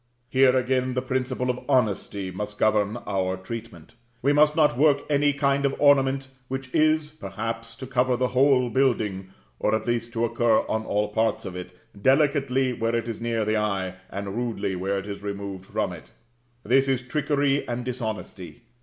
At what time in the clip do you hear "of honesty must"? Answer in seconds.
1.51-2.57